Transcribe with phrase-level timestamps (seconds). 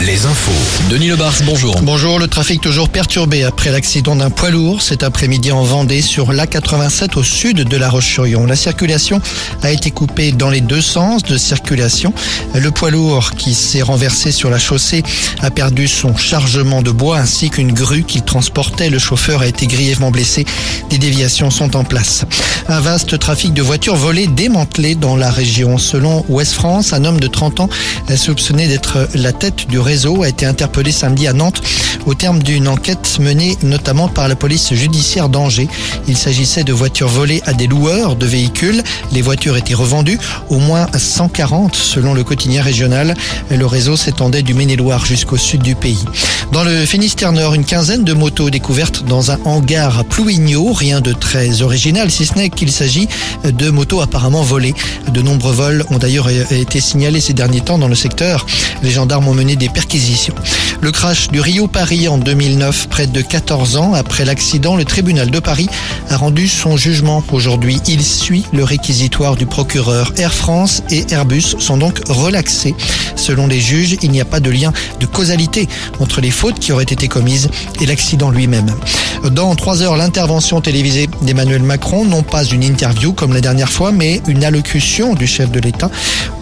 [0.00, 0.88] les infos.
[0.90, 1.74] Denis Lebars, bonjour.
[1.82, 6.32] Bonjour, le trafic toujours perturbé après l'accident d'un poids lourd cet après-midi en Vendée sur
[6.32, 8.46] l'A87 au sud de La Roche-sur-Yon.
[8.46, 9.20] La circulation
[9.62, 12.14] a été coupée dans les deux sens de circulation.
[12.54, 15.02] Le poids lourd qui s'est renversé sur la chaussée
[15.42, 18.88] a perdu son chargement de bois ainsi qu'une grue qu'il transportait.
[18.88, 20.46] Le chauffeur a été grièvement blessé.
[20.88, 22.24] Des déviations sont en place.
[22.68, 25.76] Un vaste trafic de voitures volées démantelé dans la région.
[25.76, 27.68] Selon Ouest France, un homme de 30 ans
[28.16, 31.62] soupçonné d'être la tête du réseau a été interpellé samedi à Nantes
[32.06, 35.68] au terme d'une enquête menée notamment par la police judiciaire d'Angers.
[36.08, 38.82] Il s'agissait de voitures volées à des loueurs de véhicules.
[39.12, 40.18] Les voitures étaient revendues,
[40.48, 43.14] au moins 140 selon le quotidien régional.
[43.50, 46.04] Le réseau s'étendait du Maine-et-Loire jusqu'au sud du pays.
[46.52, 50.72] Dans le Finistère Nord, une quinzaine de motos découvertes dans un hangar à Plouigneau.
[50.72, 53.08] Rien de très original, si ce n'est qu'il s'agit
[53.44, 54.74] de motos apparemment volées.
[55.12, 58.46] De nombreux vols ont d'ailleurs été signalés ces derniers temps dans le secteur.
[58.82, 60.34] Les gendarmes ont mené des perquisitions.
[60.82, 65.30] Le crash du Rio Paris en 2009, près de 14 ans après l'accident, le tribunal
[65.30, 65.66] de Paris
[66.10, 67.80] a rendu son jugement aujourd'hui.
[67.88, 70.12] Il suit le réquisitoire du procureur.
[70.18, 72.74] Air France et Airbus sont donc relaxés.
[73.16, 76.72] Selon les juges, il n'y a pas de lien de causalité entre les fautes qui
[76.72, 77.48] auraient été commises
[77.80, 78.70] et l'accident lui-même.
[79.30, 83.90] Dans trois heures, l'intervention télévisée d'Emmanuel Macron, non pas une interview comme la dernière fois,
[83.90, 85.90] mais une allocution du chef de l'État.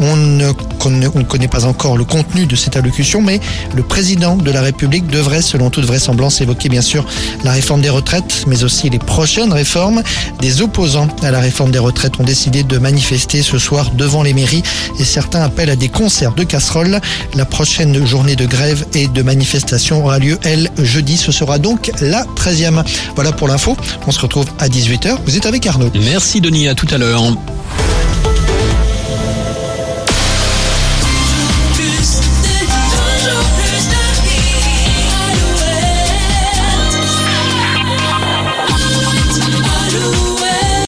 [0.00, 2.76] On ne, connaît pas encore le contenu de cette
[3.22, 3.40] mais
[3.74, 7.06] le président de la République devrait, selon toute vraisemblance, évoquer bien sûr
[7.44, 10.02] la réforme des retraites, mais aussi les prochaines réformes.
[10.40, 14.34] Des opposants à la réforme des retraites ont décidé de manifester ce soir devant les
[14.34, 14.62] mairies
[14.98, 17.00] et certains appellent à des concerts de casseroles.
[17.34, 21.16] La prochaine journée de grève et de manifestation aura lieu, elle, jeudi.
[21.16, 22.84] Ce sera donc la 13e.
[23.14, 23.76] Voilà pour l'info.
[24.06, 25.18] On se retrouve à 18h.
[25.24, 25.90] Vous êtes avec Arnaud.
[26.04, 27.22] Merci Denis, à tout à l'heure.